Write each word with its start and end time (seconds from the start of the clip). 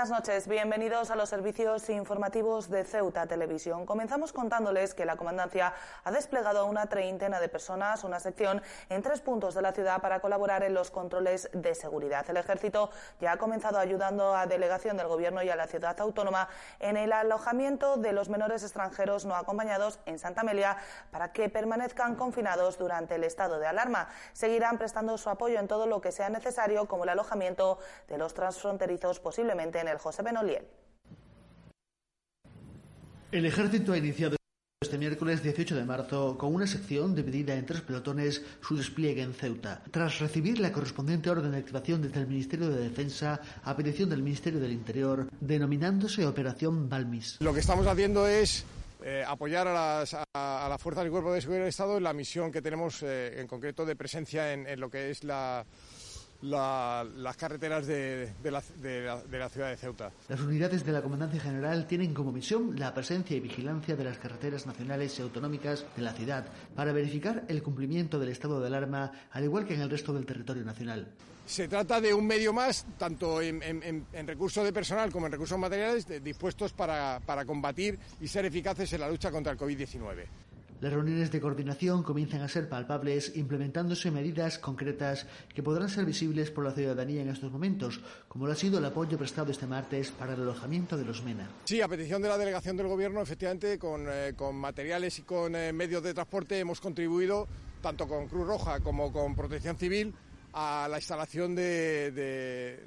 buenas 0.00 0.18
noches, 0.18 0.48
bienvenidos 0.48 1.10
a 1.10 1.14
los 1.14 1.28
servicios 1.28 1.90
informativos 1.90 2.70
de 2.70 2.84
Ceuta 2.84 3.26
Televisión. 3.26 3.84
Comenzamos 3.84 4.32
contándoles 4.32 4.94
que 4.94 5.04
la 5.04 5.16
comandancia 5.16 5.74
ha 6.04 6.10
desplegado 6.10 6.60
a 6.60 6.64
una 6.64 6.86
treintena 6.86 7.38
de 7.38 7.50
personas, 7.50 8.02
una 8.02 8.18
sección 8.18 8.62
en 8.88 9.02
tres 9.02 9.20
puntos 9.20 9.54
de 9.54 9.60
la 9.60 9.72
ciudad 9.72 10.00
para 10.00 10.20
colaborar 10.20 10.62
en 10.62 10.72
los 10.72 10.90
controles 10.90 11.50
de 11.52 11.74
seguridad. 11.74 12.24
El 12.30 12.38
ejército 12.38 12.88
ya 13.20 13.32
ha 13.32 13.36
comenzado 13.36 13.78
ayudando 13.78 14.34
a 14.34 14.46
delegación 14.46 14.96
del 14.96 15.06
gobierno 15.06 15.42
y 15.42 15.50
a 15.50 15.56
la 15.56 15.66
ciudad 15.66 16.00
autónoma 16.00 16.48
en 16.78 16.96
el 16.96 17.12
alojamiento 17.12 17.98
de 17.98 18.14
los 18.14 18.30
menores 18.30 18.62
extranjeros 18.62 19.26
no 19.26 19.36
acompañados 19.36 20.00
en 20.06 20.18
Santa 20.18 20.40
Amelia 20.40 20.78
para 21.10 21.32
que 21.32 21.50
permanezcan 21.50 22.14
confinados 22.14 22.78
durante 22.78 23.16
el 23.16 23.24
estado 23.24 23.58
de 23.58 23.66
alarma. 23.66 24.08
Seguirán 24.32 24.78
prestando 24.78 25.18
su 25.18 25.28
apoyo 25.28 25.58
en 25.58 25.68
todo 25.68 25.86
lo 25.86 26.00
que 26.00 26.10
sea 26.10 26.30
necesario, 26.30 26.88
como 26.88 27.04
el 27.04 27.10
alojamiento 27.10 27.78
de 28.08 28.16
los 28.16 28.32
transfronterizos 28.32 29.20
posiblemente 29.20 29.78
en 29.78 29.89
el 29.90 29.98
José 29.98 30.22
Benoliel. 30.22 30.64
El 33.32 33.46
ejército 33.46 33.92
ha 33.92 33.98
iniciado 33.98 34.36
este 34.82 34.96
miércoles 34.96 35.42
18 35.42 35.76
de 35.76 35.84
marzo, 35.84 36.38
con 36.38 36.54
una 36.54 36.66
sección 36.66 37.14
dividida 37.14 37.54
en 37.54 37.66
tres 37.66 37.82
pelotones, 37.82 38.42
su 38.62 38.76
despliegue 38.76 39.22
en 39.22 39.34
Ceuta, 39.34 39.82
tras 39.90 40.18
recibir 40.20 40.58
la 40.58 40.72
correspondiente 40.72 41.28
orden 41.28 41.52
de 41.52 41.58
activación 41.58 42.00
desde 42.00 42.20
el 42.20 42.26
Ministerio 42.26 42.70
de 42.70 42.88
Defensa 42.88 43.40
a 43.62 43.76
petición 43.76 44.08
del 44.08 44.22
Ministerio 44.22 44.58
del 44.58 44.72
Interior, 44.72 45.28
denominándose 45.38 46.26
Operación 46.26 46.88
Balmis. 46.88 47.36
Lo 47.40 47.52
que 47.52 47.60
estamos 47.60 47.86
haciendo 47.86 48.26
es 48.26 48.64
eh, 49.04 49.22
apoyar 49.26 49.68
a 49.68 49.74
las, 49.74 50.14
a, 50.14 50.24
a 50.32 50.68
las 50.68 50.80
fuerzas 50.80 51.06
y 51.06 51.10
cuerpos 51.10 51.34
de 51.34 51.42
seguridad 51.42 51.64
del 51.64 51.68
Estado 51.68 51.98
en 51.98 52.02
la 52.02 52.14
misión 52.14 52.50
que 52.50 52.62
tenemos 52.62 53.02
eh, 53.02 53.38
en 53.38 53.46
concreto 53.46 53.84
de 53.84 53.96
presencia 53.96 54.52
en, 54.54 54.66
en 54.66 54.80
lo 54.80 54.90
que 54.90 55.10
es 55.10 55.24
la, 55.24 55.64
la, 56.42 57.06
las 57.16 57.36
carreteras 57.36 57.86
de, 57.86 58.32
de, 58.42 58.50
la, 58.50 58.62
de, 58.80 59.02
la, 59.02 59.22
de, 59.22 59.38
la, 59.38 59.48
ciudad 59.48 59.68
de 59.70 59.76
Ceuta. 59.76 60.10
Las 60.28 60.40
unidades 60.40 60.84
de 60.84 60.92
la 60.92 61.02
Comandancia 61.02 61.40
General 61.40 61.86
tienen 61.86 62.14
como 62.14 62.32
misión 62.32 62.78
la 62.78 62.94
presencia 62.94 63.36
y 63.36 63.40
vigilancia 63.40 63.96
de 63.96 64.04
las 64.04 64.18
carreteras 64.18 64.66
nacionales 64.66 65.18
y 65.18 65.22
autonómicas 65.22 65.84
de 65.96 66.02
la 66.02 66.12
ciudad 66.12 66.46
para 66.74 66.92
verificar 66.92 67.44
el 67.48 67.62
cumplimiento 67.62 68.18
del 68.18 68.30
estado 68.30 68.60
de 68.60 68.66
alarma, 68.66 69.12
al 69.32 69.44
igual 69.44 69.66
que 69.66 69.74
en 69.74 69.82
el 69.82 69.90
resto 69.90 70.12
del 70.12 70.26
territorio 70.26 70.64
nacional. 70.64 71.08
Se 71.46 71.66
trata 71.66 72.00
de 72.00 72.14
un 72.14 72.26
medio 72.26 72.52
más, 72.52 72.86
tanto 72.96 73.42
en, 73.42 73.60
en, 73.62 74.06
en 74.12 74.26
recursos 74.26 74.62
de 74.62 74.72
personal 74.72 75.10
como 75.10 75.26
en 75.26 75.32
recursos 75.32 75.58
materiales, 75.58 76.06
dispuestos 76.22 76.72
para, 76.72 77.20
para 77.26 77.44
combatir 77.44 77.98
y 78.20 78.28
ser 78.28 78.44
eficaces 78.44 78.92
en 78.92 79.00
la 79.00 79.10
lucha 79.10 79.32
contra 79.32 79.52
el 79.52 79.58
COVID-19. 79.58 80.26
Las 80.80 80.94
reuniones 80.94 81.30
de 81.30 81.42
coordinación 81.42 82.02
comienzan 82.02 82.40
a 82.40 82.48
ser 82.48 82.66
palpables, 82.66 83.36
implementándose 83.36 84.10
medidas 84.10 84.58
concretas 84.58 85.26
que 85.54 85.62
podrán 85.62 85.90
ser 85.90 86.06
visibles 86.06 86.50
por 86.50 86.64
la 86.64 86.72
ciudadanía 86.72 87.20
en 87.20 87.28
estos 87.28 87.52
momentos, 87.52 88.00
como 88.28 88.46
lo 88.46 88.52
ha 88.52 88.56
sido 88.56 88.78
el 88.78 88.86
apoyo 88.86 89.18
prestado 89.18 89.50
este 89.50 89.66
martes 89.66 90.10
para 90.10 90.32
el 90.32 90.40
alojamiento 90.40 90.96
de 90.96 91.04
los 91.04 91.22
MENA. 91.22 91.50
Sí, 91.66 91.82
a 91.82 91.88
petición 91.88 92.22
de 92.22 92.28
la 92.28 92.38
delegación 92.38 92.78
del 92.78 92.88
Gobierno, 92.88 93.20
efectivamente, 93.20 93.78
con, 93.78 94.06
eh, 94.08 94.32
materiales 94.54 95.18
y 95.18 95.22
con 95.22 95.54
eh, 95.54 95.70
medios 95.74 96.02
de 96.02 96.14
transporte 96.14 96.58
hemos 96.58 96.80
contribuido, 96.80 97.46
tanto 97.82 98.08
con 98.08 98.26
Cruz 98.26 98.46
Roja 98.46 98.80
como 98.80 99.12
con 99.12 99.36
Protección 99.36 99.76
Civil, 99.76 100.14
a 100.54 100.88
la 100.90 100.96
instalación 100.96 101.54
de, 101.54 102.86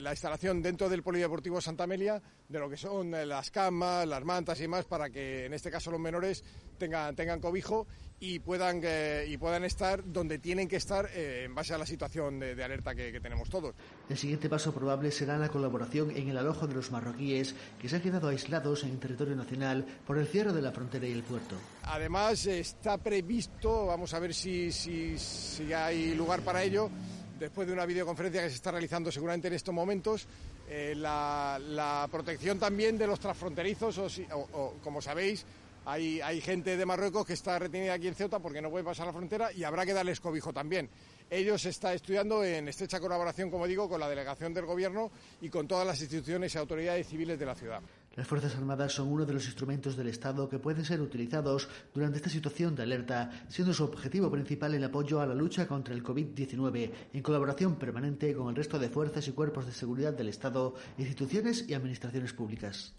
la 0.00 0.10
instalación 0.10 0.62
dentro 0.62 0.88
del 0.88 1.02
Polideportivo 1.02 1.60
Santa 1.60 1.84
Amelia 1.84 2.20
de 2.48 2.58
lo 2.58 2.68
que 2.68 2.76
son 2.76 3.10
las 3.10 3.50
camas, 3.50 4.06
las 4.06 4.24
mantas 4.24 4.60
y 4.60 4.68
más 4.68 4.84
para 4.84 5.10
que 5.10 5.46
en 5.46 5.54
este 5.54 5.70
caso 5.70 5.90
los 5.90 6.00
menores 6.00 6.44
tengan, 6.78 7.14
tengan 7.14 7.40
cobijo 7.40 7.86
y 8.20 8.40
puedan, 8.40 8.80
eh, 8.82 9.26
y 9.28 9.36
puedan 9.36 9.64
estar 9.64 10.02
donde 10.04 10.38
tienen 10.38 10.66
que 10.66 10.76
estar 10.76 11.08
eh, 11.14 11.44
en 11.44 11.54
base 11.54 11.74
a 11.74 11.78
la 11.78 11.86
situación 11.86 12.40
de, 12.40 12.54
de 12.54 12.64
alerta 12.64 12.94
que, 12.94 13.12
que, 13.12 13.20
tenemos 13.20 13.48
todos. 13.48 13.74
El 14.08 14.16
siguiente 14.16 14.48
paso 14.48 14.74
probable 14.74 15.10
será 15.10 15.38
la 15.38 15.48
colaboración 15.48 16.10
en 16.10 16.28
el 16.28 16.38
alojo 16.38 16.66
de 16.66 16.74
los 16.74 16.90
marroquíes 16.90 17.54
que 17.80 17.88
se 17.88 17.96
han 17.96 18.02
quedado 18.02 18.28
aislados 18.28 18.82
en 18.84 18.90
el 18.90 18.98
territorio 18.98 19.36
nacional 19.36 19.86
por 20.06 20.18
el 20.18 20.26
cierre 20.26 20.52
de 20.52 20.62
la 20.62 20.72
frontera 20.72 21.06
y 21.06 21.12
el 21.12 21.22
puerto. 21.22 21.54
Además 21.84 22.46
está 22.46 22.98
previsto, 22.98 23.86
vamos 23.86 24.12
a 24.14 24.18
ver 24.18 24.34
si, 24.34 24.72
si, 24.72 25.16
si 25.18 25.72
hay 25.72 26.14
lugar 26.14 26.40
para 26.40 26.62
ello, 26.62 26.90
después 27.38 27.66
de 27.66 27.72
una 27.72 27.86
videoconferencia 27.86 28.42
que 28.42 28.50
se 28.50 28.56
está 28.56 28.70
realizando 28.70 29.12
seguramente 29.12 29.48
en 29.48 29.54
estos 29.54 29.74
momentos, 29.74 30.26
eh, 30.68 30.94
la, 30.96 32.08
protección 32.10 32.58
también 32.58 32.98
de 32.98 33.06
los 33.06 33.20
transfronterizos, 33.20 33.98
o, 34.32 34.74
como 34.82 35.00
sabéis, 35.00 35.44
hay, 35.84 36.40
gente 36.42 36.76
de 36.76 36.84
Marruecos 36.84 37.26
que 37.26 37.32
está 37.32 37.58
retenida 37.58 37.94
aquí 37.94 38.08
en 38.08 38.14
Ceuta 38.14 38.38
porque 38.40 38.60
no 38.60 38.70
puede 38.70 38.84
pasar 38.84 39.06
la 39.06 39.12
frontera 39.12 39.50
y 39.52 39.64
habrá 39.64 39.86
que 39.86 39.94
darles 39.94 40.20
cobijo 40.20 40.52
también. 40.52 40.90
Ellos 41.30 41.64
están 41.64 41.94
estudiando 41.94 42.44
en 42.44 42.68
estrecha 42.68 43.00
colaboración, 43.00 43.50
como 43.50 43.66
digo, 43.66 43.88
con 43.88 44.00
la 44.00 44.08
delegación 44.08 44.52
del 44.52 44.66
Gobierno 44.66 45.10
y 45.40 45.48
con 45.48 45.66
todas 45.66 45.86
las 45.86 46.00
instituciones 46.00 46.54
y 46.54 46.58
autoridades 46.58 47.06
civiles 47.08 47.38
de 47.38 47.46
la 47.46 47.54
ciudad. 47.54 47.80
Las 48.18 48.26
Fuerzas 48.26 48.56
Armadas 48.56 48.94
son 48.94 49.12
uno 49.12 49.24
de 49.24 49.32
los 49.32 49.46
instrumentos 49.46 49.96
del 49.96 50.08
Estado 50.08 50.48
que 50.48 50.58
pueden 50.58 50.84
ser 50.84 51.00
utilizados 51.00 51.68
durante 51.94 52.16
esta 52.16 52.28
situación 52.28 52.74
de 52.74 52.82
alerta, 52.82 53.30
siendo 53.46 53.72
su 53.72 53.84
objetivo 53.84 54.28
principal 54.28 54.74
el 54.74 54.82
apoyo 54.82 55.20
a 55.20 55.26
la 55.26 55.36
lucha 55.36 55.68
contra 55.68 55.94
el 55.94 56.02
COVID-19, 56.02 56.90
en 57.12 57.22
colaboración 57.22 57.76
permanente 57.76 58.34
con 58.34 58.48
el 58.48 58.56
resto 58.56 58.76
de 58.80 58.88
fuerzas 58.88 59.28
y 59.28 59.30
cuerpos 59.30 59.66
de 59.66 59.72
seguridad 59.72 60.14
del 60.14 60.30
Estado, 60.30 60.74
instituciones 60.98 61.64
y 61.68 61.74
administraciones 61.74 62.32
públicas. 62.32 62.92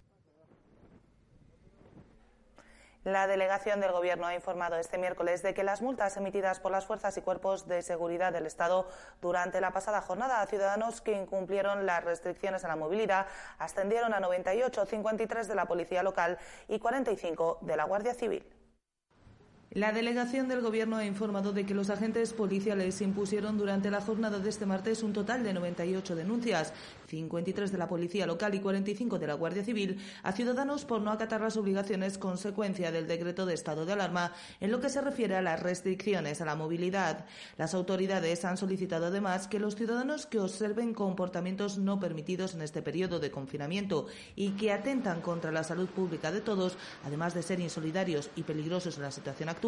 La 3.05 3.27
delegación 3.27 3.79
del 3.79 3.93
Gobierno 3.93 4.27
ha 4.27 4.35
informado 4.35 4.75
este 4.75 4.97
miércoles 4.97 5.41
de 5.41 5.53
que 5.53 5.63
las 5.63 5.81
multas 5.81 6.17
emitidas 6.17 6.59
por 6.59 6.73
las 6.73 6.85
fuerzas 6.85 7.15
y 7.17 7.21
cuerpos 7.21 7.65
de 7.65 7.81
seguridad 7.81 8.33
del 8.33 8.45
Estado 8.45 8.89
durante 9.21 9.61
la 9.61 9.71
pasada 9.71 10.01
jornada 10.01 10.41
a 10.41 10.47
ciudadanos 10.47 10.99
que 10.99 11.13
incumplieron 11.13 11.85
las 11.85 12.03
restricciones 12.03 12.65
a 12.65 12.67
la 12.67 12.75
movilidad 12.75 13.27
ascendieron 13.57 14.13
a 14.13 14.19
98, 14.19 14.85
53 14.85 15.47
de 15.47 15.55
la 15.55 15.65
Policía 15.65 16.03
Local 16.03 16.37
y 16.67 16.79
45 16.79 17.59
de 17.61 17.77
la 17.77 17.85
Guardia 17.85 18.13
Civil. 18.13 18.58
La 19.73 19.91
delegación 19.91 20.47
del 20.47 20.61
Gobierno 20.61 20.97
ha 20.97 21.05
informado 21.05 21.53
de 21.53 21.63
que 21.63 21.75
los 21.75 21.91
agentes 21.91 22.33
policiales 22.33 23.01
impusieron 23.01 23.55
durante 23.55 23.91
la 23.91 24.01
jornada 24.01 24.39
de 24.39 24.49
este 24.49 24.65
martes 24.65 25.03
un 25.03 25.13
total 25.13 25.43
de 25.43 25.53
98 25.53 26.15
denuncias, 26.15 26.73
53 27.05 27.71
de 27.71 27.77
la 27.77 27.87
Policía 27.87 28.25
Local 28.25 28.55
y 28.55 28.61
45 28.61 29.19
de 29.19 29.27
la 29.27 29.35
Guardia 29.35 29.63
Civil, 29.63 29.99
a 30.23 30.31
ciudadanos 30.31 30.85
por 30.85 31.01
no 31.01 31.11
acatar 31.11 31.41
las 31.41 31.55
obligaciones 31.55 32.17
consecuencia 32.17 32.91
del 32.91 33.07
decreto 33.07 33.45
de 33.45 33.53
estado 33.53 33.85
de 33.85 33.93
alarma 33.93 34.33
en 34.59 34.71
lo 34.71 34.79
que 34.79 34.89
se 34.89 35.01
refiere 35.01 35.35
a 35.35 35.43
las 35.43 35.61
restricciones 35.61 36.41
a 36.41 36.45
la 36.45 36.55
movilidad. 36.55 37.27
Las 37.55 37.75
autoridades 37.75 38.45
han 38.45 38.57
solicitado 38.57 39.05
además 39.05 39.47
que 39.47 39.59
los 39.59 39.75
ciudadanos 39.75 40.25
que 40.25 40.39
observen 40.39 40.95
comportamientos 40.95 41.77
no 41.77 41.99
permitidos 41.99 42.55
en 42.55 42.63
este 42.63 42.81
periodo 42.81 43.19
de 43.19 43.29
confinamiento 43.29 44.07
y 44.35 44.53
que 44.53 44.71
atentan 44.71 45.21
contra 45.21 45.51
la 45.51 45.63
salud 45.63 45.89
pública 45.89 46.31
de 46.31 46.41
todos, 46.41 46.75
además 47.05 47.35
de 47.35 47.43
ser 47.43 47.59
insolidarios 47.59 48.31
y 48.35 48.41
peligrosos 48.41 48.97
en 48.97 49.03
la 49.03 49.11
situación 49.11 49.49
actual, 49.49 49.58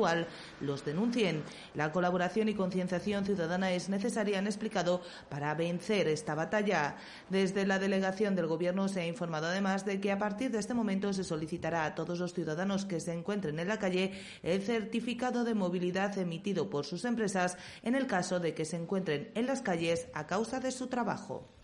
los 0.60 0.86
denuncien. 0.86 1.44
La 1.76 1.92
colaboración 1.92 2.50
y 2.50 2.54
concienciación 2.54 3.26
ciudadana 3.26 3.72
es 3.72 3.90
necesaria, 3.90 4.40
han 4.40 4.48
explicado, 4.48 5.02
para 5.30 5.54
vencer 5.56 6.08
esta 6.08 6.36
batalla. 6.36 6.96
Desde 7.30 7.66
la 7.66 7.80
delegación 7.80 8.36
del 8.36 8.48
Gobierno 8.48 8.88
se 8.88 9.02
ha 9.02 9.08
informado 9.08 9.48
además 9.48 9.86
de 9.86 10.00
que 10.00 10.12
a 10.12 10.18
partir 10.18 10.52
de 10.52 10.60
este 10.60 10.74
momento 10.74 11.14
se 11.14 11.24
solicitará 11.24 11.86
a 11.86 11.96
todos 11.96 12.20
los 12.20 12.34
ciudadanos 12.34 12.86
que 12.86 13.00
se 13.00 13.14
encuentren 13.14 13.60
en 13.60 13.68
la 13.68 13.80
calle 13.80 14.14
el 14.44 14.62
certificado 14.62 15.44
de 15.44 15.54
movilidad 15.54 16.18
emitido 16.18 16.70
por 16.70 16.86
sus 16.86 17.06
empresas 17.06 17.58
en 17.84 17.96
el 17.96 18.08
caso 18.08 18.40
de 18.40 18.54
que 18.54 18.66
se 18.66 18.78
encuentren 18.78 19.32
en 19.36 19.48
las 19.48 19.62
calles 19.62 20.08
a 20.14 20.28
causa 20.28 20.60
de 20.60 20.72
su 20.72 20.88
trabajo. 20.88 21.61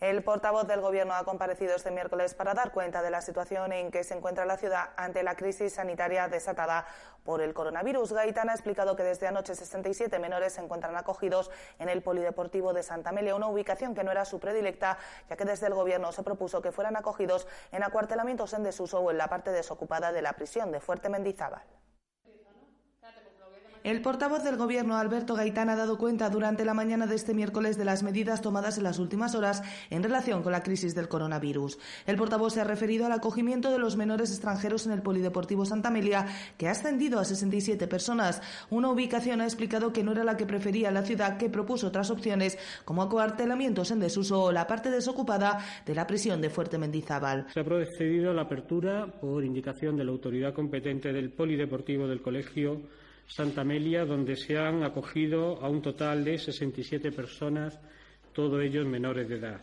El 0.00 0.22
portavoz 0.22 0.68
del 0.68 0.80
Gobierno 0.80 1.14
ha 1.14 1.24
comparecido 1.24 1.74
este 1.74 1.90
miércoles 1.90 2.32
para 2.32 2.54
dar 2.54 2.70
cuenta 2.70 3.02
de 3.02 3.10
la 3.10 3.20
situación 3.20 3.72
en 3.72 3.90
que 3.90 4.04
se 4.04 4.14
encuentra 4.14 4.44
la 4.44 4.56
ciudad 4.56 4.90
ante 4.96 5.24
la 5.24 5.34
crisis 5.34 5.72
sanitaria 5.72 6.28
desatada 6.28 6.86
por 7.24 7.40
el 7.40 7.52
coronavirus. 7.52 8.12
Gaitán 8.12 8.48
ha 8.48 8.52
explicado 8.52 8.94
que 8.94 9.02
desde 9.02 9.26
anoche 9.26 9.56
67 9.56 10.20
menores 10.20 10.52
se 10.52 10.60
encuentran 10.60 10.96
acogidos 10.96 11.50
en 11.80 11.88
el 11.88 12.00
Polideportivo 12.00 12.72
de 12.72 12.84
Santa 12.84 13.10
Amelia, 13.10 13.34
una 13.34 13.48
ubicación 13.48 13.96
que 13.96 14.04
no 14.04 14.12
era 14.12 14.24
su 14.24 14.38
predilecta, 14.38 14.98
ya 15.28 15.36
que 15.36 15.44
desde 15.44 15.66
el 15.66 15.74
Gobierno 15.74 16.12
se 16.12 16.22
propuso 16.22 16.62
que 16.62 16.70
fueran 16.70 16.94
acogidos 16.94 17.48
en 17.72 17.82
acuartelamientos 17.82 18.52
en 18.52 18.62
desuso 18.62 19.00
o 19.00 19.10
en 19.10 19.18
la 19.18 19.28
parte 19.28 19.50
desocupada 19.50 20.12
de 20.12 20.22
la 20.22 20.34
prisión 20.34 20.70
de 20.70 20.78
Fuerte 20.78 21.08
Mendizábal. 21.08 21.62
El 23.88 24.02
portavoz 24.02 24.44
del 24.44 24.58
Gobierno, 24.58 24.98
Alberto 24.98 25.34
Gaitán, 25.34 25.70
ha 25.70 25.74
dado 25.74 25.96
cuenta 25.96 26.28
durante 26.28 26.66
la 26.66 26.74
mañana 26.74 27.06
de 27.06 27.14
este 27.14 27.32
miércoles 27.32 27.78
de 27.78 27.86
las 27.86 28.02
medidas 28.02 28.42
tomadas 28.42 28.76
en 28.76 28.84
las 28.84 28.98
últimas 28.98 29.34
horas 29.34 29.62
en 29.88 30.02
relación 30.02 30.42
con 30.42 30.52
la 30.52 30.62
crisis 30.62 30.94
del 30.94 31.08
coronavirus. 31.08 31.78
El 32.06 32.16
portavoz 32.16 32.52
se 32.52 32.60
ha 32.60 32.64
referido 32.64 33.06
al 33.06 33.12
acogimiento 33.12 33.70
de 33.72 33.78
los 33.78 33.96
menores 33.96 34.28
extranjeros 34.28 34.84
en 34.84 34.92
el 34.92 35.00
Polideportivo 35.00 35.64
Santa 35.64 35.88
Amelia, 35.88 36.26
que 36.58 36.68
ha 36.68 36.72
ascendido 36.72 37.18
a 37.18 37.24
67 37.24 37.86
personas. 37.86 38.42
Una 38.68 38.90
ubicación 38.90 39.40
ha 39.40 39.44
explicado 39.44 39.90
que 39.90 40.04
no 40.04 40.12
era 40.12 40.22
la 40.22 40.36
que 40.36 40.44
prefería 40.44 40.90
la 40.90 41.00
ciudad, 41.00 41.38
que 41.38 41.48
propuso 41.48 41.86
otras 41.86 42.10
opciones, 42.10 42.58
como 42.84 43.00
acuartelamientos 43.00 43.90
en 43.90 44.00
desuso 44.00 44.42
o 44.42 44.52
la 44.52 44.66
parte 44.66 44.90
desocupada 44.90 45.60
de 45.86 45.94
la 45.94 46.06
prisión 46.06 46.42
de 46.42 46.50
Fuerte 46.50 46.76
Mendizábal. 46.76 47.46
Se 47.54 47.60
ha 47.60 47.64
procedido 47.64 48.32
a 48.32 48.34
la 48.34 48.42
apertura, 48.42 49.06
por 49.18 49.42
indicación 49.42 49.96
de 49.96 50.04
la 50.04 50.10
autoridad 50.10 50.52
competente 50.52 51.10
del 51.10 51.30
Polideportivo 51.30 52.06
del 52.06 52.20
Colegio, 52.20 52.82
Santa 53.28 53.60
Amelia, 53.60 54.06
donde 54.06 54.36
se 54.36 54.56
han 54.56 54.82
acogido 54.82 55.62
a 55.62 55.68
un 55.68 55.82
total 55.82 56.24
de 56.24 56.38
67 56.38 57.12
personas, 57.12 57.78
todos 58.32 58.62
ellos 58.62 58.86
menores 58.86 59.28
de 59.28 59.36
edad. 59.36 59.60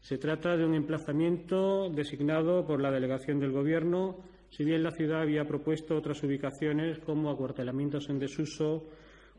Se 0.00 0.18
trata 0.18 0.56
de 0.56 0.64
un 0.64 0.74
emplazamiento 0.74 1.88
designado 1.88 2.66
por 2.66 2.80
la 2.80 2.90
delegación 2.90 3.40
del 3.40 3.50
Gobierno, 3.50 4.18
si 4.50 4.62
bien 4.62 4.82
la 4.82 4.90
ciudad 4.90 5.22
había 5.22 5.46
propuesto 5.46 5.96
otras 5.96 6.22
ubicaciones 6.22 6.98
como 6.98 7.30
acuartelamientos 7.30 8.08
en 8.10 8.18
desuso 8.18 8.84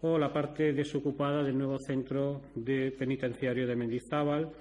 o 0.01 0.17
la 0.17 0.33
parte 0.33 0.73
desocupada 0.73 1.43
del 1.43 1.57
nuevo 1.57 1.77
centro 1.77 2.41
de 2.55 2.91
penitenciario 2.91 3.67
de 3.67 3.75
Mendizábal, 3.75 4.51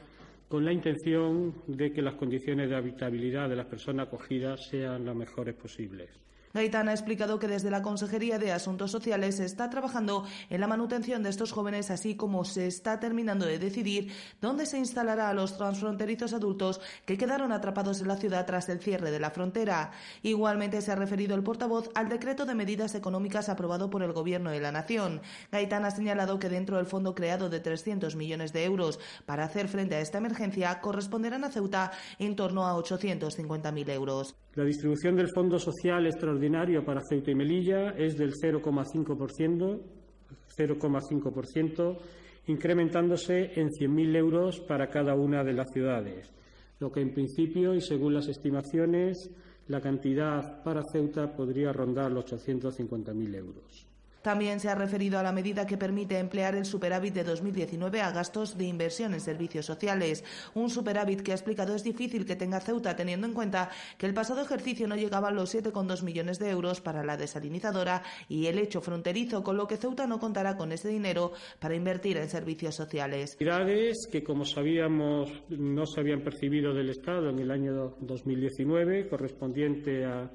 con 0.48 0.64
la 0.64 0.72
intención 0.72 1.54
de 1.66 1.92
que 1.92 2.02
las 2.02 2.14
condiciones 2.14 2.68
de 2.68 2.76
habitabilidad 2.76 3.48
de 3.48 3.56
las 3.56 3.66
personas 3.66 4.08
acogidas 4.08 4.68
sean 4.68 5.04
las 5.04 5.16
mejores 5.16 5.54
posibles. 5.54 6.27
Gaitán 6.58 6.88
ha 6.88 6.92
explicado 6.92 7.38
que 7.38 7.46
desde 7.46 7.70
la 7.70 7.82
Consejería 7.82 8.36
de 8.36 8.50
Asuntos 8.50 8.90
Sociales 8.90 9.36
se 9.36 9.44
está 9.44 9.70
trabajando 9.70 10.24
en 10.50 10.60
la 10.60 10.66
manutención 10.66 11.22
de 11.22 11.30
estos 11.30 11.52
jóvenes, 11.52 11.88
así 11.92 12.16
como 12.16 12.44
se 12.44 12.66
está 12.66 12.98
terminando 12.98 13.46
de 13.46 13.60
decidir 13.60 14.12
dónde 14.40 14.66
se 14.66 14.76
instalará 14.76 15.28
a 15.28 15.34
los 15.34 15.56
transfronterizos 15.56 16.32
adultos 16.32 16.80
que 17.06 17.16
quedaron 17.16 17.52
atrapados 17.52 18.00
en 18.00 18.08
la 18.08 18.16
ciudad 18.16 18.44
tras 18.44 18.68
el 18.70 18.80
cierre 18.80 19.12
de 19.12 19.20
la 19.20 19.30
frontera. 19.30 19.92
Igualmente 20.22 20.82
se 20.82 20.90
ha 20.90 20.96
referido 20.96 21.36
el 21.36 21.44
portavoz 21.44 21.90
al 21.94 22.08
decreto 22.08 22.44
de 22.44 22.56
medidas 22.56 22.96
económicas 22.96 23.48
aprobado 23.48 23.88
por 23.88 24.02
el 24.02 24.12
Gobierno 24.12 24.50
de 24.50 24.60
la 24.60 24.72
Nación. 24.72 25.20
Gaitán 25.52 25.84
ha 25.84 25.92
señalado 25.92 26.40
que 26.40 26.48
dentro 26.48 26.78
del 26.78 26.86
fondo 26.86 27.14
creado 27.14 27.50
de 27.50 27.60
300 27.60 28.16
millones 28.16 28.52
de 28.52 28.64
euros 28.64 28.98
para 29.26 29.44
hacer 29.44 29.68
frente 29.68 29.94
a 29.94 30.00
esta 30.00 30.18
emergencia 30.18 30.80
corresponderán 30.80 31.44
a 31.44 31.52
Ceuta 31.52 31.92
en 32.18 32.34
torno 32.34 32.66
a 32.66 32.74
850.000 32.74 33.90
euros. 33.90 34.34
La 34.54 34.64
distribución 34.64 35.14
del 35.14 35.30
Fondo 35.32 35.60
Social 35.60 36.04
Extraordinario 36.06 36.47
para 36.84 37.02
Ceuta 37.02 37.30
y 37.30 37.34
Melilla 37.34 37.90
es 37.90 38.16
del 38.16 38.32
0,5%, 38.32 39.80
0,5%, 40.56 41.98
incrementándose 42.46 43.60
en 43.60 43.68
100.000 43.68 44.16
euros 44.16 44.60
para 44.60 44.88
cada 44.88 45.14
una 45.14 45.44
de 45.44 45.52
las 45.52 45.70
ciudades, 45.72 46.32
lo 46.80 46.90
que 46.90 47.00
en 47.00 47.12
principio 47.12 47.74
y 47.74 47.80
según 47.80 48.14
las 48.14 48.28
estimaciones 48.28 49.30
la 49.66 49.80
cantidad 49.80 50.62
para 50.62 50.82
Ceuta 50.90 51.34
podría 51.34 51.72
rondar 51.72 52.10
los 52.10 52.24
850.000 52.24 53.34
euros. 53.34 53.87
También 54.22 54.60
se 54.60 54.68
ha 54.68 54.74
referido 54.74 55.18
a 55.18 55.22
la 55.22 55.32
medida 55.32 55.66
que 55.66 55.76
permite 55.76 56.18
emplear 56.18 56.54
el 56.54 56.64
superávit 56.64 57.14
de 57.14 57.24
2019 57.24 58.00
a 58.00 58.10
gastos 58.10 58.58
de 58.58 58.64
inversión 58.64 59.14
en 59.14 59.20
servicios 59.20 59.66
sociales. 59.66 60.24
Un 60.54 60.70
superávit 60.70 61.22
que 61.22 61.32
ha 61.32 61.34
explicado 61.34 61.74
es 61.74 61.84
difícil 61.84 62.26
que 62.26 62.36
tenga 62.36 62.60
Ceuta, 62.60 62.96
teniendo 62.96 63.26
en 63.26 63.32
cuenta 63.32 63.70
que 63.96 64.06
el 64.06 64.14
pasado 64.14 64.42
ejercicio 64.42 64.88
no 64.88 64.96
llegaba 64.96 65.28
a 65.28 65.32
los 65.32 65.54
7,2 65.54 66.02
millones 66.02 66.38
de 66.38 66.50
euros 66.50 66.80
para 66.80 67.04
la 67.04 67.16
desalinizadora 67.16 68.02
y 68.28 68.46
el 68.46 68.58
hecho 68.58 68.80
fronterizo, 68.80 69.42
con 69.42 69.56
lo 69.56 69.66
que 69.66 69.76
Ceuta 69.76 70.06
no 70.06 70.18
contará 70.18 70.56
con 70.56 70.72
ese 70.72 70.88
dinero 70.88 71.32
para 71.58 71.74
invertir 71.74 72.16
en 72.16 72.28
servicios 72.28 72.74
sociales. 72.74 73.36
que, 74.10 74.22
como 74.22 74.44
sabíamos, 74.44 75.30
no 75.48 75.86
se 75.86 76.00
habían 76.00 76.22
percibido 76.22 76.74
del 76.74 76.90
Estado 76.90 77.30
en 77.30 77.38
el 77.38 77.50
año 77.50 77.96
2019, 78.00 79.08
correspondiente 79.08 80.04
a 80.04 80.30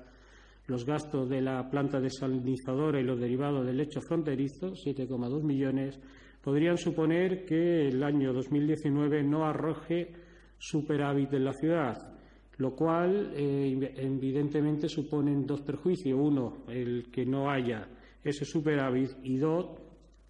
los 0.73 0.87
gastos 0.87 1.29
de 1.29 1.39
la 1.39 1.69
planta 1.69 2.01
desalinizadora 2.01 2.99
y 2.99 3.03
los 3.03 3.19
derivados 3.19 3.63
del 3.63 3.77
lecho 3.77 4.01
fronterizo, 4.01 4.71
7,2 4.71 5.43
millones, 5.43 5.99
podrían 6.41 6.79
suponer 6.79 7.45
que 7.45 7.87
el 7.89 8.03
año 8.03 8.33
2019 8.33 9.21
no 9.21 9.45
arroje 9.45 10.11
superávit 10.57 11.31
en 11.33 11.45
la 11.45 11.53
ciudad, 11.53 12.15
lo 12.57 12.75
cual 12.75 13.33
eh, 13.35 13.93
evidentemente 13.97 14.89
suponen 14.89 15.45
dos 15.45 15.61
perjuicios. 15.61 16.19
Uno, 16.19 16.63
el 16.67 17.11
que 17.11 17.23
no 17.23 17.51
haya 17.51 17.87
ese 18.23 18.43
superávit 18.43 19.11
y 19.21 19.37
dos, 19.37 19.79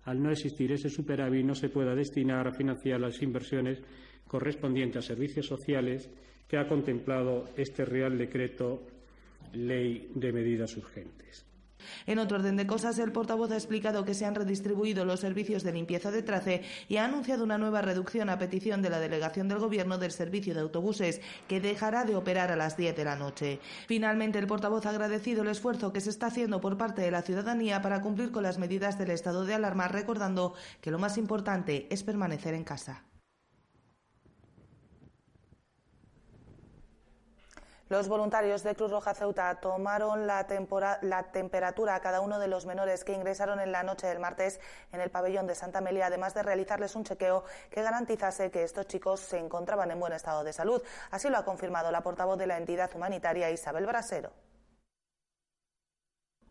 al 0.03 0.21
no 0.21 0.29
existir 0.29 0.73
ese 0.73 0.89
superávit 0.89 1.45
no 1.45 1.55
se 1.55 1.69
pueda 1.69 1.95
destinar 1.95 2.49
a 2.49 2.53
financiar 2.53 2.99
las 2.99 3.21
inversiones 3.21 3.81
correspondientes 4.27 4.97
a 4.97 5.07
servicios 5.07 5.45
sociales 5.45 6.09
que 6.49 6.57
ha 6.57 6.67
contemplado 6.67 7.45
este 7.55 7.85
Real 7.85 8.17
Decreto 8.17 8.81
ley 9.53 10.11
de 10.13 10.33
medidas 10.33 10.75
urgentes. 10.77 11.45
En 12.05 12.19
otro 12.19 12.37
orden 12.37 12.55
de 12.55 12.67
cosas, 12.67 12.97
el 12.99 13.11
portavoz 13.11 13.51
ha 13.51 13.55
explicado 13.55 14.05
que 14.05 14.13
se 14.13 14.25
han 14.25 14.35
redistribuido 14.35 15.05
los 15.05 15.19
servicios 15.19 15.63
de 15.63 15.73
limpieza 15.73 16.11
de 16.11 16.23
trace 16.23 16.63
y 16.87 16.97
ha 16.97 17.05
anunciado 17.05 17.43
una 17.43 17.57
nueva 17.57 17.81
reducción 17.81 18.29
a 18.29 18.37
petición 18.37 18.81
de 18.81 18.89
la 18.89 18.99
delegación 18.99 19.47
del 19.47 19.59
Gobierno 19.59 19.97
del 19.97 20.11
servicio 20.11 20.53
de 20.53 20.61
autobuses, 20.61 21.21
que 21.47 21.61
dejará 21.61 22.05
de 22.05 22.15
operar 22.15 22.51
a 22.51 22.55
las 22.55 22.77
10 22.77 22.95
de 22.95 23.05
la 23.05 23.15
noche. 23.15 23.59
Finalmente, 23.87 24.39
el 24.39 24.47
portavoz 24.47 24.85
ha 24.85 24.91
agradecido 24.91 25.43
el 25.43 25.49
esfuerzo 25.49 25.93
que 25.93 26.01
se 26.01 26.09
está 26.09 26.27
haciendo 26.27 26.61
por 26.61 26.77
parte 26.77 27.01
de 27.01 27.11
la 27.11 27.21
ciudadanía 27.21 27.81
para 27.81 28.01
cumplir 28.01 28.31
con 28.31 28.43
las 28.43 28.59
medidas 28.59 28.97
del 28.97 29.11
estado 29.11 29.45
de 29.45 29.53
alarma, 29.53 29.87
recordando 29.87 30.53
que 30.81 30.91
lo 30.91 30.99
más 30.99 31.17
importante 31.17 31.87
es 31.89 32.03
permanecer 32.03 32.53
en 32.53 32.63
casa. 32.63 33.03
Los 37.93 38.07
voluntarios 38.07 38.63
de 38.63 38.73
Cruz 38.73 38.89
Roja 38.89 39.13
Ceuta 39.13 39.53
tomaron 39.61 40.25
la, 40.25 40.47
temperatura 41.31 41.93
a 41.93 41.99
cada 41.99 42.21
uno 42.21 42.39
de 42.39 42.47
los 42.47 42.65
menores 42.65 43.03
que 43.03 43.13
ingresaron 43.13 43.59
en 43.59 43.71
la 43.71 43.83
noche 43.83 44.07
del 44.07 44.17
martes 44.17 44.59
en 44.91 44.99
el 44.99 45.11
pabellón 45.11 45.45
de 45.45 45.53
Santa 45.53 45.77
Amelia, 45.77 46.07
además 46.07 46.33
de 46.33 46.41
realizarles 46.41 46.95
un 46.95 47.03
chequeo 47.03 47.43
que 47.69 47.83
garantizase 47.83 48.49
que 48.49 48.63
estos 48.63 48.87
chicos 48.87 49.19
se 49.19 49.37
encontraban 49.37 49.91
en 49.91 49.99
buen 49.99 50.13
estado 50.13 50.43
de 50.43 50.53
salud. 50.53 50.81
Así 51.11 51.29
lo 51.29 51.37
ha 51.37 51.45
confirmado 51.45 51.91
la 51.91 52.01
portavoz 52.01 52.39
de 52.39 52.47
la 52.47 52.57
entidad 52.57 52.89
humanitaria 52.95 53.51
Isabel 53.51 53.85
Brasero. 53.85 54.31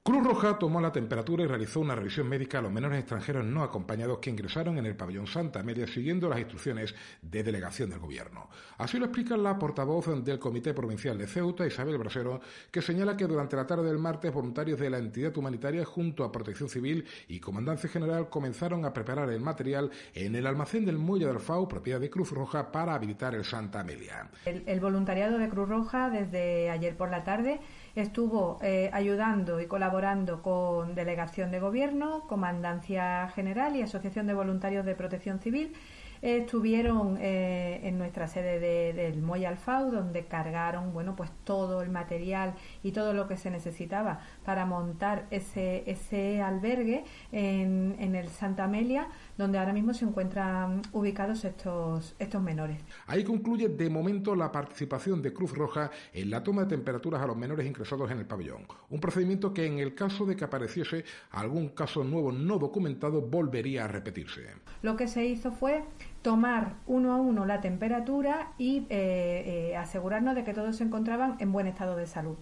Cruz 0.05 0.25
Roja 0.25 0.59
tomó 0.59 0.81
la 0.81 0.91
temperatura 0.91 1.45
y 1.45 1.47
realizó 1.47 1.79
una 1.79 1.95
revisión 1.95 2.29
médica 2.29 2.59
a 2.59 2.63
los 2.63 2.73
menores 2.73 2.99
extranjeros 2.99 3.45
no 3.45 3.63
acompañados 3.63 4.19
que 4.19 4.31
ingresaron 4.31 4.77
en 4.77 4.87
el 4.87 4.97
pabellón 4.97 5.29
Santa 5.29 5.61
Amelia 5.61 5.87
siguiendo 5.87 6.29
las 6.29 6.41
instrucciones 6.41 6.93
de 7.23 7.45
delegación 7.45 7.89
del 7.89 8.01
Gobierno. 8.01 8.49
Así 8.79 8.99
lo 8.99 9.05
explica 9.05 9.37
la 9.37 9.57
portavoz 9.57 10.25
del 10.25 10.41
Comité 10.41 10.75
Provincial 10.75 11.17
de 11.17 11.29
Ceuta, 11.29 11.69
Isabel 11.69 11.99
Brasero, 11.99 12.41
que 12.73 12.83
señala 12.83 13.17
que 13.17 13.29
durante 13.29 13.55
la 13.55 13.65
tarde 13.65 13.85
del 13.85 14.01
martes 14.01 14.35
voluntarios 14.35 14.81
de 14.81 14.91
la 14.91 14.99
entidad 14.99 15.37
humanitaria 15.37 15.85
junto 15.85 16.25
a 16.25 16.33
Protección 16.33 16.69
Civil 16.69 17.07
y 17.29 17.39
Comandancia 17.39 17.89
General 17.89 18.29
comenzaron 18.29 18.85
a 18.85 18.93
preparar 18.93 19.31
el 19.31 19.41
material 19.41 19.93
en 20.15 20.35
el 20.35 20.49
almacén 20.49 20.85
del 20.85 20.99
Muelle 20.99 21.27
del 21.27 21.39
FAU, 21.39 21.69
propiedad 21.69 22.01
de 22.01 22.11
Cruz 22.11 22.33
Roja, 22.33 22.73
para 22.73 22.97
habilitar 22.97 23.37
el 23.37 23.45
Santa 23.45 23.79
Amelia. 23.79 24.29
el 24.47 24.81
voluntariado 24.81 25.39
de 25.39 25.49
Cruz 25.49 25.69
Roja 25.69 26.11
desde 26.11 26.71
ayer 26.71 26.97
por 26.97 27.09
la 27.09 27.23
tarde 27.23 27.61
Estuvo 27.95 28.59
eh, 28.63 28.89
ayudando 28.95 29.61
y 29.61 29.67
colaborando 29.67 30.41
con 30.41 30.95
Delegación 30.95 31.51
de 31.51 31.61
Gobierno, 31.61 32.27
Comandancia 32.27 33.29
General 33.35 33.77
y 33.77 33.83
Asociación 33.83 34.27
de 34.27 34.33
Voluntarios 34.33 34.87
de 34.87 34.95
Protección 34.95 35.41
Civil. 35.41 35.75
Estuvieron 36.23 37.19
eh, 37.21 37.81
en 37.83 37.99
nuestra 37.99 38.29
sede 38.29 38.93
del 38.95 39.21
Muelle 39.21 39.49
Alfau, 39.49 39.91
donde 39.91 40.25
cargaron 40.25 40.95
bueno, 40.95 41.17
pues 41.17 41.31
todo 41.45 41.83
el 41.83 41.91
material 41.91 42.55
y 42.83 42.93
todo 42.93 43.13
lo 43.13 43.29
que 43.29 43.37
se 43.37 43.51
necesitaba 43.51 44.21
para 44.45 44.65
montar 44.65 45.27
ese, 45.31 45.83
ese 45.91 46.41
albergue 46.41 47.05
en 47.33 48.15
el 48.15 48.29
Santa 48.29 48.65
Amelia, 48.65 49.09
donde 49.43 49.59
ahora 49.59 49.73
mismo 49.73 49.93
se 49.93 50.05
encuentran 50.05 50.81
ubicados 50.93 51.45
estos, 51.45 52.15
estos 52.19 52.43
menores. 52.43 52.79
Ahí 53.07 53.25
concluye 53.25 53.69
de 53.69 53.91
momento 53.91 54.35
la 54.35 54.53
participación 54.53 55.21
de 55.21 55.33
Cruz 55.33 55.53
Roja 55.53 55.91
en 56.13 56.31
la 56.31 56.43
toma 56.43 56.63
de 56.63 56.69
temperaturas 56.69 57.21
a 57.21 57.27
los 57.27 57.37
menores 57.37 57.67
ingresados 57.67 58.11
en 58.11 58.19
el 58.19 58.27
pabellón. 58.27 58.63
Un 58.89 59.01
procedimiento 59.01 59.53
que 59.53 59.67
en 59.67 59.81
el 59.81 59.95
caso 59.95 60.25
de 60.25 60.37
que 60.37 60.45
apareciese 60.45 61.05
algún 61.31 61.71
caso 61.71 62.05
nuevo 62.05 62.31
no 62.31 62.59
documentado 62.59 63.21
volvería 63.21 63.85
a 63.85 63.89
repetirse. 63.89 64.47
Lo 64.81 64.97
que 64.97 65.09
se 65.09 65.27
hizo 65.27 65.51
fue 65.51 65.83
tomar 66.23 66.75
uno 66.87 67.13
a 67.13 67.17
uno 67.17 67.45
la 67.45 67.61
temperatura 67.61 68.53
y 68.59 68.87
eh, 68.91 69.71
eh, 69.71 69.77
asegurarnos 69.77 70.37
de 70.37 70.45
que 70.45 70.55
todos 70.55 70.77
se 70.77 70.85
encontraban 70.85 71.37
en 71.41 71.51
buen 71.53 71.67
estado 71.67 71.97
de 71.97 72.07
salud. 72.07 72.37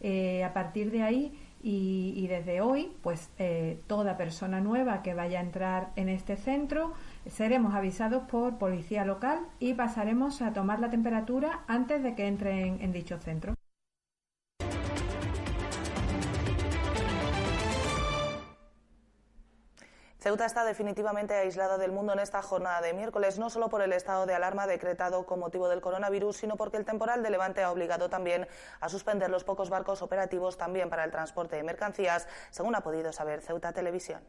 Eh, 0.00 0.42
a 0.44 0.54
partir 0.54 0.90
de 0.90 1.02
ahí 1.02 1.38
y, 1.62 2.26
desde 2.28 2.60
hoy, 2.60 2.92
pues 3.02 3.30
toda 3.86 4.16
persona 4.16 4.60
nueva 4.60 5.02
que 5.02 5.14
vaya 5.14 5.40
a 5.40 5.42
entrar 5.42 5.90
en 5.96 6.08
este 6.08 6.36
centro 6.36 6.92
seremos 7.28 7.74
avisados 7.74 8.22
por 8.24 8.58
policía 8.58 9.04
local 9.04 9.40
y 9.58 9.74
pasaremos 9.74 10.42
a 10.42 10.52
tomar 10.52 10.80
la 10.80 10.90
temperatura 10.90 11.60
antes 11.66 12.02
de 12.02 12.14
que 12.14 12.26
entren 12.26 12.78
en 12.80 12.92
dicho 12.92 13.18
centro. 13.18 13.59
Ceuta 20.20 20.44
está 20.44 20.66
definitivamente 20.66 21.32
aislada 21.32 21.78
del 21.78 21.92
mundo 21.92 22.12
en 22.12 22.18
esta 22.18 22.42
jornada 22.42 22.82
de 22.82 22.92
miércoles, 22.92 23.38
no 23.38 23.48
solo 23.48 23.70
por 23.70 23.80
el 23.80 23.94
estado 23.94 24.26
de 24.26 24.34
alarma 24.34 24.66
decretado 24.66 25.24
con 25.24 25.40
motivo 25.40 25.66
del 25.66 25.80
coronavirus, 25.80 26.36
sino 26.36 26.56
porque 26.56 26.76
el 26.76 26.84
temporal 26.84 27.22
de 27.22 27.30
Levante 27.30 27.62
ha 27.62 27.72
obligado 27.72 28.10
también 28.10 28.46
a 28.80 28.90
suspender 28.90 29.30
los 29.30 29.44
pocos 29.44 29.70
barcos 29.70 30.02
operativos 30.02 30.58
también 30.58 30.90
para 30.90 31.04
el 31.04 31.10
transporte 31.10 31.56
de 31.56 31.62
mercancías, 31.62 32.28
según 32.50 32.74
ha 32.74 32.82
podido 32.82 33.14
saber 33.14 33.40
Ceuta 33.40 33.72
Televisión. 33.72 34.22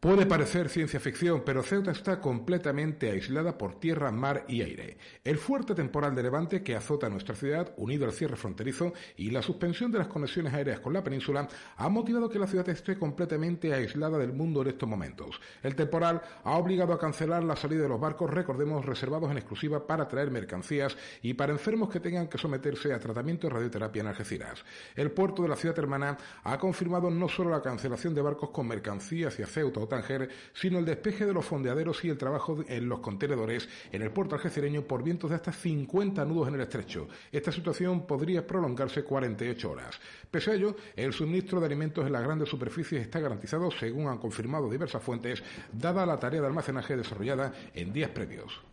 Puede 0.00 0.26
parecer 0.26 0.68
ciencia 0.68 1.00
ficción, 1.00 1.42
pero 1.44 1.64
Ceuta 1.64 1.90
está 1.90 2.20
completamente 2.20 3.10
aislada 3.10 3.58
por 3.58 3.80
tierra, 3.80 4.12
mar 4.12 4.44
y 4.46 4.62
aire. 4.62 4.96
El 5.24 5.38
fuerte 5.38 5.74
temporal 5.74 6.14
de 6.14 6.22
levante 6.22 6.62
que 6.62 6.76
azota 6.76 7.08
nuestra 7.08 7.34
ciudad, 7.34 7.74
unido 7.76 8.04
al 8.04 8.12
cierre 8.12 8.36
fronterizo 8.36 8.92
y 9.16 9.32
la 9.32 9.42
suspensión 9.42 9.90
de 9.90 9.98
las 9.98 10.06
conexiones 10.06 10.54
aéreas 10.54 10.78
con 10.78 10.92
la 10.92 11.02
península, 11.02 11.48
ha 11.76 11.88
motivado 11.88 12.28
que 12.28 12.38
la 12.38 12.46
ciudad 12.46 12.68
esté 12.68 12.96
completamente 12.96 13.74
aislada 13.74 14.18
del 14.18 14.32
mundo 14.32 14.62
en 14.62 14.68
estos 14.68 14.88
momentos. 14.88 15.40
El 15.64 15.74
temporal 15.74 16.22
ha 16.44 16.56
obligado 16.56 16.92
a 16.92 17.00
cancelar 17.00 17.42
la 17.42 17.56
salida 17.56 17.82
de 17.82 17.88
los 17.88 17.98
barcos, 17.98 18.30
recordemos, 18.30 18.86
reservados 18.86 19.32
en 19.32 19.38
exclusiva 19.38 19.84
para 19.84 20.06
traer 20.06 20.30
mercancías 20.30 20.96
y 21.22 21.34
para 21.34 21.50
enfermos 21.50 21.90
que 21.90 21.98
tengan 21.98 22.28
que 22.28 22.38
someterse 22.38 22.92
a 22.92 23.00
tratamiento 23.00 23.48
de 23.48 23.54
radioterapia 23.54 24.02
en 24.02 24.06
Algeciras. 24.06 24.64
El 24.94 25.10
puerto 25.10 25.42
de 25.42 25.48
la 25.48 25.56
ciudad 25.56 25.76
hermana 25.76 26.16
ha 26.44 26.56
confirmado 26.56 27.10
no 27.10 27.28
solo 27.28 27.50
la 27.50 27.62
cancelación 27.62 28.14
de 28.14 28.22
barcos 28.22 28.50
con 28.50 28.68
mercancías 28.68 29.34
hacia 29.34 29.46
Ceuta 29.46 29.87
Tanger, 29.88 30.28
sino 30.52 30.78
el 30.78 30.84
despeje 30.84 31.26
de 31.26 31.32
los 31.32 31.44
fondeaderos 31.44 32.04
y 32.04 32.10
el 32.10 32.18
trabajo 32.18 32.64
en 32.68 32.88
los 32.88 33.00
contenedores 33.00 33.68
en 33.92 34.02
el 34.02 34.10
puerto 34.10 34.34
algecireño 34.34 34.82
por 34.82 35.02
vientos 35.02 35.30
de 35.30 35.36
hasta 35.36 35.52
50 35.52 36.24
nudos 36.24 36.48
en 36.48 36.54
el 36.54 36.60
estrecho. 36.60 37.08
Esta 37.32 37.52
situación 37.52 38.06
podría 38.06 38.46
prolongarse 38.46 39.04
48 39.04 39.70
horas. 39.70 40.00
Pese 40.30 40.50
a 40.50 40.54
ello, 40.54 40.76
el 40.94 41.12
suministro 41.12 41.60
de 41.60 41.66
alimentos 41.66 42.06
en 42.06 42.12
las 42.12 42.22
grandes 42.22 42.48
superficies 42.48 43.02
está 43.02 43.20
garantizado, 43.20 43.70
según 43.70 44.08
han 44.08 44.18
confirmado 44.18 44.70
diversas 44.70 45.02
fuentes, 45.02 45.42
dada 45.72 46.06
la 46.06 46.18
tarea 46.18 46.40
de 46.40 46.46
almacenaje 46.46 46.96
desarrollada 46.96 47.52
en 47.74 47.92
días 47.92 48.10
previos. 48.10 48.67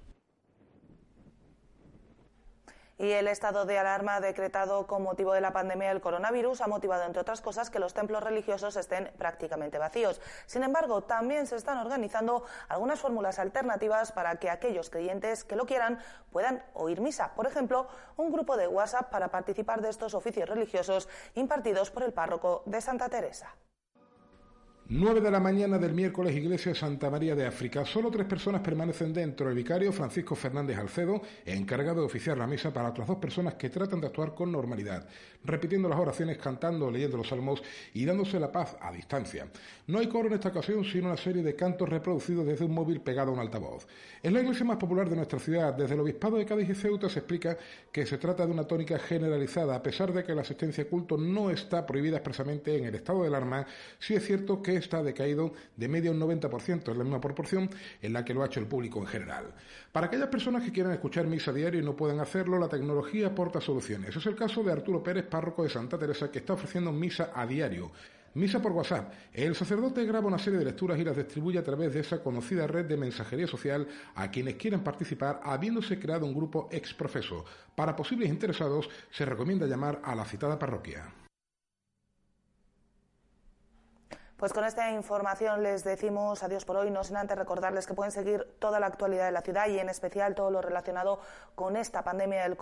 Y 2.97 3.11
el 3.11 3.27
estado 3.27 3.65
de 3.65 3.77
alarma 3.77 4.21
decretado 4.21 4.87
con 4.87 5.03
motivo 5.03 5.33
de 5.33 5.41
la 5.41 5.51
pandemia 5.51 5.89
del 5.89 5.99
coronavirus 5.99 6.61
ha 6.61 6.67
motivado, 6.67 7.03
entre 7.03 7.21
otras 7.21 7.41
cosas, 7.41 7.69
que 7.69 7.79
los 7.79 7.93
templos 7.93 8.23
religiosos 8.23 8.77
estén 8.77 9.11
prácticamente 9.17 9.77
vacíos. 9.77 10.21
Sin 10.45 10.63
embargo, 10.63 11.03
también 11.03 11.45
se 11.45 11.57
están 11.57 11.77
organizando 11.77 12.45
algunas 12.69 13.01
fórmulas 13.01 13.37
alternativas 13.37 14.13
para 14.13 14.37
que 14.37 14.49
aquellos 14.49 14.89
creyentes 14.89 15.43
que 15.43 15.57
lo 15.57 15.65
quieran 15.65 15.99
puedan 16.31 16.63
oír 16.73 17.01
misa. 17.01 17.33
Por 17.35 17.47
ejemplo, 17.47 17.87
un 18.15 18.31
grupo 18.31 18.55
de 18.55 18.67
WhatsApp 18.69 19.09
para 19.09 19.27
participar 19.27 19.81
de 19.81 19.89
estos 19.89 20.13
oficios 20.13 20.47
religiosos 20.47 21.09
impartidos 21.33 21.91
por 21.91 22.03
el 22.03 22.13
párroco 22.13 22.63
de 22.65 22.79
Santa 22.79 23.09
Teresa. 23.09 23.55
9 24.87 25.19
de 25.19 25.31
la 25.31 25.39
mañana 25.39 25.79
del 25.79 25.95
miércoles, 25.95 26.35
Iglesia 26.35 26.75
Santa 26.75 27.09
María 27.09 27.33
de 27.33 27.47
África. 27.47 27.83
Solo 27.85 28.11
tres 28.11 28.27
personas 28.27 28.61
permanecen 28.61 29.11
dentro. 29.11 29.49
El 29.49 29.55
vicario 29.55 29.91
Francisco 29.91 30.35
Fernández 30.35 30.77
Alcedo, 30.77 31.23
encargado 31.43 32.01
de 32.01 32.05
oficiar 32.05 32.37
la 32.37 32.45
misa 32.45 32.71
para 32.71 32.89
otras 32.89 33.07
dos 33.07 33.17
personas 33.17 33.55
que 33.55 33.71
tratan 33.71 33.99
de 33.99 34.05
actuar 34.05 34.35
con 34.35 34.51
normalidad, 34.51 35.07
repitiendo 35.43 35.89
las 35.89 35.97
oraciones, 35.97 36.37
cantando, 36.37 36.91
leyendo 36.91 37.17
los 37.17 37.27
salmos 37.27 37.63
y 37.95 38.05
dándose 38.05 38.39
la 38.39 38.51
paz 38.51 38.77
a 38.79 38.91
distancia. 38.91 39.47
No 39.87 39.97
hay 39.97 40.05
coro 40.05 40.27
en 40.27 40.35
esta 40.35 40.49
ocasión, 40.49 40.85
sino 40.85 41.07
una 41.07 41.17
serie 41.17 41.41
de 41.41 41.55
cantos 41.55 41.89
reproducidos 41.89 42.45
desde 42.45 42.65
un 42.65 42.75
móvil 42.75 43.01
pegado 43.01 43.31
a 43.31 43.33
un 43.33 43.39
altavoz. 43.39 43.87
Es 44.21 44.31
la 44.31 44.41
iglesia 44.41 44.65
más 44.65 44.77
popular 44.77 45.09
de 45.09 45.15
nuestra 45.15 45.39
ciudad. 45.39 45.73
Desde 45.73 45.95
el 45.95 46.01
Obispado 46.01 46.37
de 46.37 46.45
Cádiz 46.45 46.69
y 46.69 46.75
Ceuta 46.75 47.09
se 47.09 47.19
explica 47.19 47.57
que 47.91 48.05
se 48.05 48.19
trata 48.19 48.45
de 48.45 48.51
una 48.51 48.65
tónica 48.65 48.99
generalizada, 48.99 49.73
a 49.73 49.81
pesar 49.81 50.13
de 50.13 50.23
que 50.23 50.35
la 50.35 50.41
asistencia 50.41 50.83
a 50.83 50.87
culto 50.87 51.17
no 51.17 51.49
está 51.49 51.87
prohibida 51.87 52.17
expresamente 52.17 52.77
en 52.77 52.85
el 52.85 52.93
estado 52.93 53.23
de 53.23 53.29
alarma. 53.29 53.65
Sí 53.97 54.13
es 54.13 54.23
cierto 54.23 54.61
que 54.61 54.74
está 54.77 55.03
decaído 55.03 55.53
de 55.75 55.87
media 55.87 56.11
un 56.11 56.19
90%, 56.19 56.91
es 56.91 56.97
la 56.97 57.03
misma 57.03 57.21
proporción 57.21 57.69
en 58.01 58.13
la 58.13 58.23
que 58.23 58.33
lo 58.33 58.43
ha 58.43 58.47
hecho 58.47 58.59
el 58.59 58.67
público 58.67 58.99
en 58.99 59.07
general. 59.07 59.53
Para 59.91 60.07
aquellas 60.07 60.27
personas 60.27 60.63
que 60.63 60.71
quieran 60.71 60.93
escuchar 60.93 61.27
misa 61.27 61.53
diario 61.53 61.79
y 61.79 61.83
no 61.83 61.95
puedan 61.95 62.19
hacerlo, 62.19 62.59
la 62.59 62.67
tecnología 62.67 63.27
aporta 63.27 63.61
soluciones. 63.61 64.15
Es 64.15 64.25
el 64.25 64.35
caso 64.35 64.63
de 64.63 64.71
Arturo 64.71 65.01
Pérez, 65.01 65.25
párroco 65.25 65.63
de 65.63 65.69
Santa 65.69 65.97
Teresa, 65.97 66.29
que 66.29 66.39
está 66.39 66.53
ofreciendo 66.53 66.91
misa 66.91 67.31
a 67.33 67.45
diario. 67.45 67.91
Misa 68.35 68.61
por 68.61 68.73
WhatsApp. 68.73 69.13
El 69.31 69.55
sacerdote 69.55 70.05
graba 70.05 70.27
una 70.27 70.37
serie 70.37 70.59
de 70.59 70.65
lecturas 70.65 70.99
y 70.99 71.05
las 71.05 71.15
distribuye 71.15 71.57
a 71.57 71.63
través 71.63 71.93
de 71.93 72.01
esa 72.01 72.21
conocida 72.21 72.67
red 72.67 72.83
de 72.85 72.97
mensajería 72.97 73.47
social 73.47 73.87
a 74.13 74.29
quienes 74.29 74.55
quieran 74.55 74.83
participar, 74.83 75.39
habiéndose 75.41 75.97
creado 75.97 76.25
un 76.25 76.33
grupo 76.33 76.67
exprofeso. 76.69 77.45
Para 77.75 77.95
posibles 77.95 78.27
interesados, 78.27 78.89
se 79.09 79.23
recomienda 79.23 79.67
llamar 79.67 80.01
a 80.03 80.13
la 80.15 80.25
citada 80.25 80.59
parroquia. 80.59 81.24
Pues 84.37 84.51
con 84.51 84.65
esta 84.65 84.91
información 84.91 85.63
les 85.63 85.85
decimos 85.85 86.43
adiós 86.43 86.65
por 86.65 86.75
hoy, 86.75 86.91
no 86.91 87.05
sin 87.05 87.15
antes 87.15 87.37
recordarles 87.37 87.87
que 87.87 87.93
pueden 87.93 88.11
seguir 88.11 88.43
toda 88.59 88.81
la 88.81 88.87
actualidad 88.87 89.27
de 89.27 89.31
la 89.31 89.41
ciudad 89.41 89.69
y 89.69 89.79
en 89.79 89.87
especial 89.87 90.35
todo 90.35 90.51
lo 90.51 90.61
relacionado 90.61 91.21
con 91.55 91.77
esta 91.77 92.03
pandemia 92.03 92.43
del, 92.43 92.57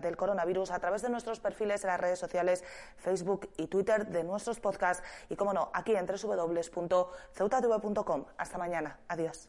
del 0.00 0.16
coronavirus 0.16 0.72
a 0.72 0.80
través 0.80 1.00
de 1.02 1.10
nuestros 1.10 1.38
perfiles 1.38 1.84
en 1.84 1.90
las 1.90 2.00
redes 2.00 2.18
sociales 2.18 2.64
Facebook 2.96 3.48
y 3.56 3.68
Twitter, 3.68 4.08
de 4.08 4.24
nuestros 4.24 4.58
podcasts 4.58 5.04
y, 5.28 5.36
como 5.36 5.52
no, 5.52 5.70
aquí 5.74 5.94
en 5.94 6.06
www.ceutatv.com. 6.06 8.24
Hasta 8.36 8.58
mañana. 8.58 8.98
Adiós. 9.06 9.48